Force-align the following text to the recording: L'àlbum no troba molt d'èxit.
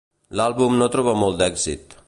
L'àlbum 0.39 0.79
no 0.79 0.87
troba 0.95 1.15
molt 1.25 1.39
d'èxit. 1.43 1.99